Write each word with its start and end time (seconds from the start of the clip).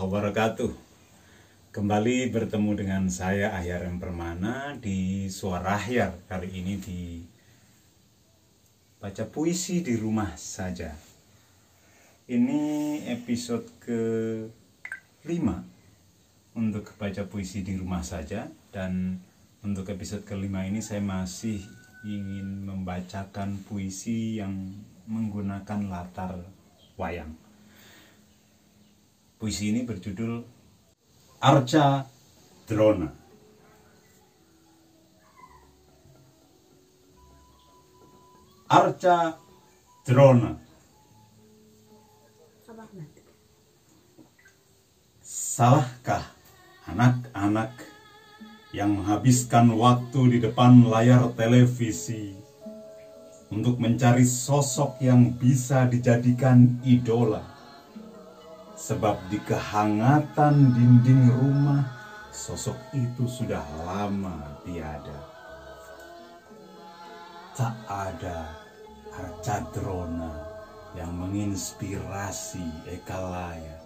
wabarakatuh. 0.00 0.72
Kembali 1.76 2.32
bertemu 2.32 2.72
dengan 2.72 3.04
saya 3.12 3.52
Ahyar 3.52 3.84
M. 3.84 4.00
Permana 4.00 4.80
di 4.80 5.28
Suara 5.28 5.76
Ahyar. 5.76 6.16
Kali 6.24 6.48
ini 6.48 6.80
di 6.80 7.20
Baca 8.96 9.28
Puisi 9.28 9.84
di 9.84 9.92
Rumah 9.92 10.40
Saja. 10.40 10.96
Ini 12.32 12.62
episode 13.12 13.68
ke 13.84 14.00
5 15.28 16.56
Untuk 16.56 16.88
baca 16.96 17.20
puisi 17.28 17.60
di 17.60 17.76
rumah 17.76 18.00
saja. 18.00 18.48
Dan 18.72 19.20
untuk 19.60 19.84
episode 19.92 20.24
kelima 20.24 20.64
ini 20.64 20.80
saya 20.80 21.04
masih 21.04 21.60
ingin 22.08 22.64
membacakan 22.64 23.60
puisi 23.68 24.40
yang 24.40 24.80
menggunakan 25.04 25.92
latar 25.92 26.40
wayang 26.96 27.49
Puisi 29.40 29.72
ini 29.72 29.88
berjudul 29.88 30.44
Arca 31.40 32.04
Drona. 32.68 33.08
Arca 38.68 39.40
Drona. 40.04 40.60
Salahkah 45.24 46.36
anak-anak 46.84 47.80
yang 48.76 48.92
menghabiskan 49.00 49.72
waktu 49.72 50.36
di 50.36 50.38
depan 50.44 50.84
layar 50.84 51.32
televisi 51.32 52.36
untuk 53.48 53.80
mencari 53.80 54.28
sosok 54.28 55.00
yang 55.00 55.32
bisa 55.32 55.88
dijadikan 55.88 56.76
idola? 56.84 57.49
Sebab 58.80 59.28
di 59.28 59.36
kehangatan 59.44 60.72
dinding 60.72 61.28
rumah, 61.36 61.84
sosok 62.32 62.80
itu 62.96 63.28
sudah 63.28 63.60
lama 63.84 64.56
tiada. 64.64 65.20
Tak 67.52 67.76
ada 67.84 68.56
Arcadrona 69.12 70.32
yang 70.96 71.12
menginspirasi 71.12 72.64
Ekalaya. 72.88 73.76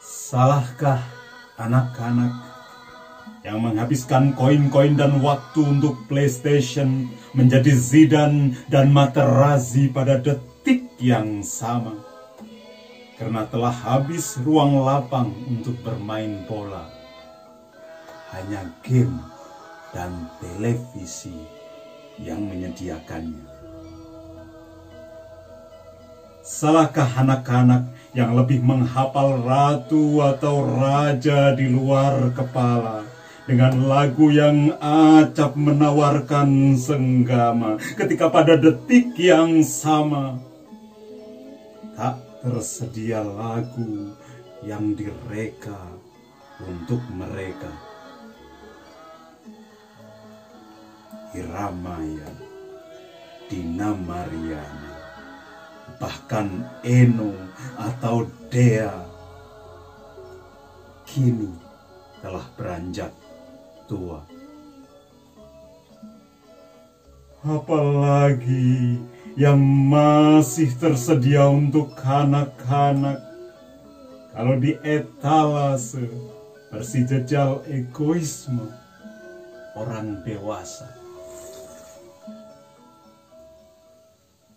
Salahkah 0.00 1.04
anak-anak 1.60 2.49
yang 3.50 3.66
menghabiskan 3.66 4.30
koin-koin 4.38 4.94
dan 4.94 5.18
waktu 5.18 5.66
untuk 5.66 6.06
PlayStation 6.06 7.10
menjadi 7.34 7.74
Zidane 7.74 8.54
dan 8.70 8.94
Materazzi 8.94 9.90
pada 9.90 10.22
detik 10.22 10.86
yang 11.02 11.42
sama. 11.42 11.98
Karena 13.18 13.50
telah 13.50 13.74
habis 13.74 14.38
ruang 14.38 14.86
lapang 14.86 15.34
untuk 15.50 15.74
bermain 15.82 16.46
bola. 16.46 16.86
Hanya 18.30 18.70
game 18.86 19.18
dan 19.90 20.30
televisi 20.38 21.34
yang 22.22 22.46
menyediakannya. 22.46 23.50
Salahkah 26.46 27.18
anak-anak 27.18 27.90
yang 28.14 28.38
lebih 28.38 28.62
menghafal 28.62 29.42
ratu 29.42 30.22
atau 30.22 30.62
raja 30.62 31.50
di 31.58 31.66
luar 31.66 32.30
kepala? 32.30 33.09
Dengan 33.48 33.88
lagu 33.88 34.28
yang 34.28 34.74
acap 34.80 35.56
menawarkan 35.56 36.76
senggama 36.76 37.80
ketika 37.96 38.28
pada 38.28 38.56
detik 38.56 39.16
yang 39.16 39.64
sama. 39.64 40.40
Tak 41.96 42.44
tersedia 42.44 43.20
lagu 43.20 44.16
yang 44.64 44.96
direka 44.96 45.80
untuk 46.64 47.00
mereka. 47.12 47.72
Iramaya 51.30 52.26
Dina 53.46 53.94
Mariana 53.94 54.94
bahkan 55.98 56.66
Eno 56.86 57.34
atau 57.78 58.26
Dea 58.50 58.94
kini 61.06 61.50
telah 62.22 62.46
beranjak 62.54 63.10
tua. 63.90 64.22
Apalagi 67.42 69.02
yang 69.34 69.58
masih 69.90 70.70
tersedia 70.78 71.50
untuk 71.50 71.98
anak-anak 71.98 73.18
kalau 74.30 74.54
di 74.62 74.78
etalase 74.86 76.06
bersijajal 76.70 77.66
egoisme 77.66 78.70
orang 79.74 80.22
dewasa. 80.22 80.86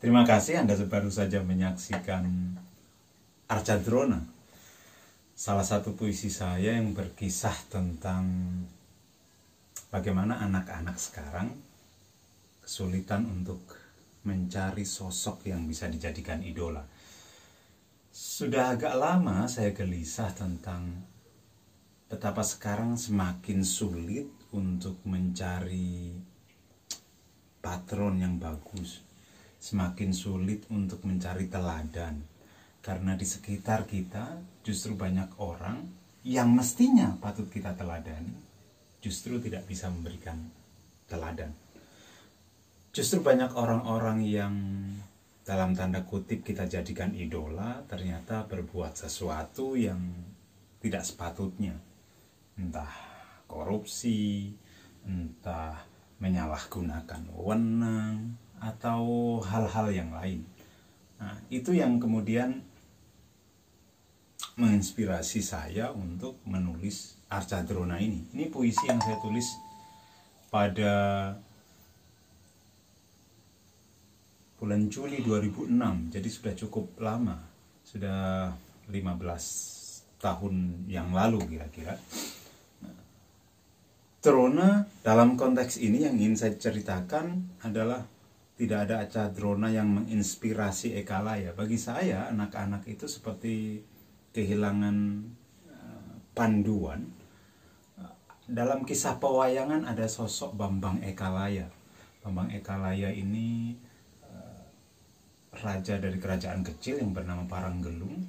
Terima 0.00 0.24
kasih 0.24 0.64
Anda 0.64 0.80
baru 0.88 1.12
saja 1.12 1.44
menyaksikan 1.44 2.56
Arcadrona, 3.46 4.24
salah 5.36 5.66
satu 5.66 5.92
puisi 5.92 6.32
saya 6.32 6.72
yang 6.72 6.96
berkisah 6.96 7.52
tentang 7.68 8.24
bagaimana 9.90 10.38
anak-anak 10.38 10.96
sekarang 10.96 11.50
kesulitan 12.62 13.26
untuk 13.26 13.66
mencari 14.22 14.86
sosok 14.86 15.50
yang 15.50 15.66
bisa 15.66 15.90
dijadikan 15.90 16.38
idola. 16.46 16.86
Sudah 18.10 18.78
agak 18.78 18.94
lama 18.94 19.50
saya 19.50 19.74
gelisah 19.74 20.30
tentang 20.30 21.02
betapa 22.06 22.46
sekarang 22.46 22.94
semakin 22.94 23.66
sulit 23.66 24.30
untuk 24.54 25.02
mencari 25.02 26.14
patron 27.58 28.22
yang 28.22 28.38
bagus. 28.38 29.02
Semakin 29.60 30.14
sulit 30.14 30.64
untuk 30.72 31.04
mencari 31.04 31.50
teladan. 31.50 32.22
Karena 32.80 33.12
di 33.12 33.28
sekitar 33.28 33.84
kita 33.84 34.40
justru 34.64 34.96
banyak 34.96 35.36
orang 35.36 35.84
yang 36.24 36.48
mestinya 36.48 37.12
patut 37.20 37.48
kita 37.52 37.76
teladani 37.76 38.49
justru 39.00 39.40
tidak 39.40 39.64
bisa 39.66 39.88
memberikan 39.88 40.36
teladan. 41.08 41.52
Justru 42.92 43.24
banyak 43.24 43.52
orang-orang 43.56 44.18
yang 44.24 44.54
dalam 45.42 45.74
tanda 45.74 46.04
kutip 46.06 46.46
kita 46.46 46.68
jadikan 46.68 47.10
idola 47.16 47.82
ternyata 47.90 48.46
berbuat 48.46 48.94
sesuatu 48.94 49.74
yang 49.74 49.98
tidak 50.78 51.02
sepatutnya. 51.02 51.74
Entah 52.54 52.92
korupsi, 53.48 54.52
entah 55.02 55.80
menyalahgunakan 56.20 57.24
wewenang 57.32 58.36
atau 58.60 59.40
hal-hal 59.40 59.88
yang 59.90 60.12
lain. 60.12 60.44
Nah, 61.16 61.40
itu 61.48 61.72
yang 61.72 61.96
kemudian 61.96 62.60
menginspirasi 64.60 65.40
saya 65.40 65.88
untuk 65.96 66.36
menulis 66.44 67.16
Arcadrona 67.32 67.96
ini. 67.96 68.28
Ini 68.36 68.52
puisi 68.52 68.84
yang 68.84 69.00
saya 69.00 69.16
tulis 69.24 69.48
pada 70.52 70.92
bulan 74.60 74.92
Juli 74.92 75.24
2006. 75.24 76.12
Jadi 76.12 76.28
sudah 76.28 76.52
cukup 76.52 76.86
lama. 77.00 77.40
Sudah 77.80 78.52
15 78.92 80.20
tahun 80.20 80.84
yang 80.84 81.16
lalu 81.16 81.56
kira-kira. 81.56 81.96
Trona 84.20 84.84
dalam 85.00 85.40
konteks 85.40 85.80
ini 85.80 86.04
yang 86.04 86.20
ingin 86.20 86.36
saya 86.36 86.52
ceritakan 86.60 87.56
adalah 87.64 88.04
tidak 88.60 88.84
ada 88.84 89.00
Acadrona 89.00 89.72
yang 89.72 89.88
menginspirasi 89.88 90.92
Ekalaya. 91.00 91.56
Bagi 91.56 91.80
saya 91.80 92.28
anak-anak 92.28 92.84
itu 92.84 93.08
seperti 93.08 93.80
kehilangan 94.30 94.96
eh, 95.66 96.14
panduan 96.36 97.20
dalam 98.50 98.82
kisah 98.82 99.22
pewayangan 99.22 99.86
ada 99.86 100.10
sosok 100.10 100.58
Bambang 100.58 100.98
Ekalaya. 101.06 101.70
Bambang 102.26 102.50
Ekalaya 102.50 103.06
ini 103.14 103.78
uh, 104.26 104.62
raja 105.54 106.02
dari 106.02 106.18
kerajaan 106.18 106.66
kecil 106.66 106.98
yang 106.98 107.14
bernama 107.14 107.46
Paranggelung. 107.46 108.26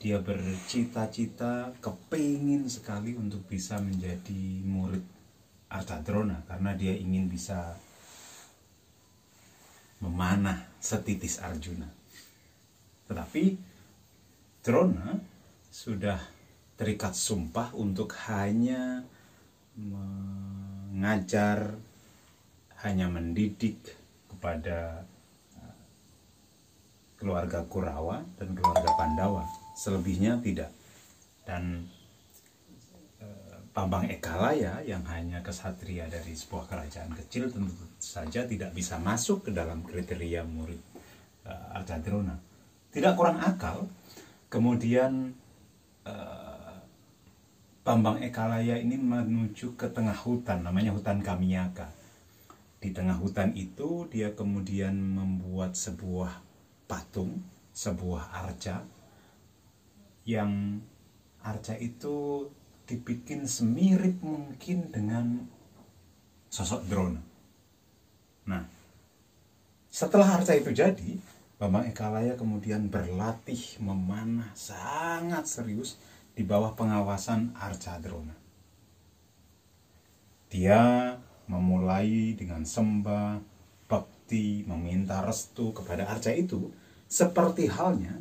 Dia 0.00 0.24
bercita-cita 0.24 1.76
kepingin 1.84 2.64
sekali 2.64 3.12
untuk 3.12 3.44
bisa 3.44 3.76
menjadi 3.76 4.64
murid 4.64 5.04
Artadrona 5.68 6.40
karena 6.48 6.72
dia 6.72 6.96
ingin 6.96 7.28
bisa 7.28 7.76
memanah 10.00 10.64
setitis 10.80 11.44
Arjuna. 11.44 11.92
Tetapi 13.04 13.44
Drona 14.64 15.12
sudah 15.68 16.18
terikat 16.78 17.12
sumpah 17.12 17.74
untuk 17.76 18.14
hanya 18.30 19.04
mengajar 19.78 21.74
hanya 22.82 23.10
mendidik 23.10 23.98
kepada 24.30 25.02
uh, 25.58 25.82
keluarga 27.18 27.66
Kurawa 27.66 28.22
dan 28.38 28.54
keluarga 28.54 28.90
Pandawa. 28.94 29.42
Selebihnya 29.78 30.38
tidak. 30.42 30.70
Dan 31.46 31.86
eh, 33.22 33.56
Bambang 33.72 34.04
Ekalaya 34.10 34.82
yang 34.82 35.00
hanya 35.08 35.40
kesatria 35.40 36.04
dari 36.10 36.34
sebuah 36.34 36.68
kerajaan 36.68 37.14
kecil 37.14 37.48
tentu 37.48 37.72
saja 37.96 38.44
tidak 38.44 38.74
bisa 38.74 38.98
masuk 39.00 39.48
ke 39.48 39.50
dalam 39.54 39.80
kriteria 39.86 40.42
murid 40.44 40.82
uh, 41.46 41.78
Arjadrona. 41.78 42.36
Tidak 42.92 43.14
kurang 43.16 43.40
akal, 43.40 43.88
kemudian 44.52 45.32
uh, 46.08 46.74
Bambang 47.84 48.24
Ekalaya 48.24 48.80
ini 48.80 48.96
menuju 48.96 49.76
ke 49.76 49.92
tengah 49.92 50.16
hutan, 50.16 50.64
namanya 50.64 50.96
hutan 50.96 51.20
Kamiaka. 51.20 51.92
Di 52.80 52.96
tengah 52.96 53.20
hutan 53.20 53.52
itu 53.52 54.08
dia 54.08 54.32
kemudian 54.32 54.96
membuat 54.96 55.76
sebuah 55.76 56.40
patung, 56.88 57.44
sebuah 57.76 58.32
arca 58.32 58.84
yang 60.28 60.80
arca 61.40 61.72
itu 61.80 62.48
dibikin 62.84 63.48
semirip 63.48 64.20
mungkin 64.20 64.92
dengan 64.92 65.48
sosok 66.48 66.84
drone. 66.88 67.20
Nah, 68.48 68.64
setelah 69.88 70.40
arca 70.40 70.52
itu 70.56 70.72
jadi, 70.72 71.20
Bambang 71.58 71.90
Ekalaya 71.90 72.38
kemudian 72.38 72.86
berlatih 72.86 73.82
memanah 73.82 74.54
sangat 74.54 75.50
serius 75.50 75.98
di 76.38 76.46
bawah 76.46 76.78
pengawasan 76.78 77.50
Arca 77.58 77.98
Drona. 77.98 78.38
Dia 80.46 81.18
memulai 81.50 82.38
dengan 82.38 82.62
sembah, 82.62 83.42
bakti, 83.90 84.62
meminta 84.70 85.18
restu 85.26 85.74
kepada 85.74 86.06
arca 86.06 86.30
itu, 86.30 86.70
seperti 87.10 87.66
halnya 87.66 88.14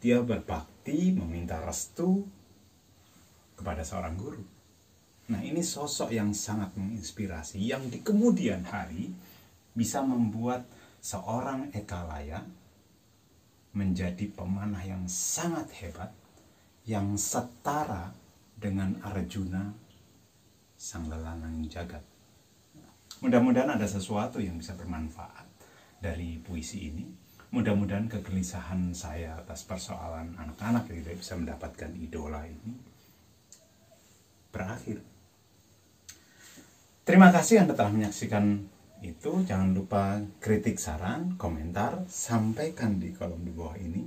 dia 0.00 0.24
berbakti 0.24 1.12
meminta 1.12 1.60
restu 1.60 2.24
kepada 3.52 3.84
seorang 3.84 4.16
guru. 4.16 4.40
Nah, 5.28 5.44
ini 5.44 5.60
sosok 5.60 6.08
yang 6.08 6.32
sangat 6.32 6.72
menginspirasi 6.72 7.60
yang 7.60 7.84
di 7.92 8.00
kemudian 8.00 8.64
hari 8.64 9.12
bisa 9.76 10.00
membuat 10.00 10.64
seorang 11.04 11.68
Ekalaya 11.76 12.40
menjadi 13.78 14.26
pemanah 14.34 14.82
yang 14.82 15.06
sangat 15.06 15.70
hebat 15.78 16.10
yang 16.82 17.14
setara 17.14 18.10
dengan 18.58 18.98
Arjuna 19.06 19.70
sang 20.74 21.06
lelanang 21.06 21.62
jagat. 21.70 22.02
Mudah-mudahan 23.22 23.78
ada 23.78 23.86
sesuatu 23.86 24.42
yang 24.42 24.58
bisa 24.58 24.74
bermanfaat 24.74 25.46
dari 26.02 26.42
puisi 26.42 26.90
ini. 26.90 27.06
Mudah-mudahan 27.54 28.10
kegelisahan 28.10 28.90
saya 28.92 29.38
atas 29.38 29.64
persoalan 29.64 30.34
anak-anak 30.36 30.90
yang 30.90 30.98
tidak 31.06 31.16
bisa 31.22 31.34
mendapatkan 31.38 31.90
idola 31.96 32.44
ini 32.44 32.74
berakhir. 34.52 35.00
Terima 37.08 37.32
kasih 37.32 37.64
Anda 37.64 37.72
telah 37.72 37.88
menyaksikan 37.88 38.68
itu. 39.02 39.42
Jangan 39.46 39.74
lupa 39.74 40.18
kritik 40.42 40.80
saran, 40.80 41.38
komentar, 41.38 42.04
sampaikan 42.10 42.98
di 42.98 43.14
kolom 43.14 43.42
di 43.42 43.52
bawah 43.54 43.78
ini. 43.78 44.06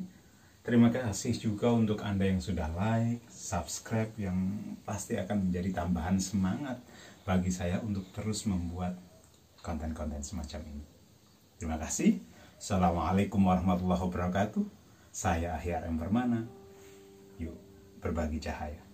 Terima 0.62 0.94
kasih 0.94 1.34
juga 1.34 1.74
untuk 1.74 2.06
Anda 2.06 2.30
yang 2.30 2.38
sudah 2.38 2.70
like, 2.78 3.26
subscribe 3.34 4.14
yang 4.22 4.62
pasti 4.86 5.18
akan 5.18 5.50
menjadi 5.50 5.82
tambahan 5.82 6.22
semangat 6.22 6.78
bagi 7.26 7.50
saya 7.50 7.82
untuk 7.82 8.06
terus 8.14 8.46
membuat 8.46 8.94
konten-konten 9.66 10.22
semacam 10.22 10.62
ini. 10.70 10.86
Terima 11.58 11.82
kasih. 11.82 12.22
Assalamualaikum 12.62 13.42
warahmatullahi 13.42 14.06
wabarakatuh. 14.06 14.66
Saya 15.10 15.58
Ahyar 15.58 15.90
M. 15.90 15.98
Permana. 15.98 16.46
Yuk, 17.42 17.58
berbagi 17.98 18.38
cahaya. 18.38 18.91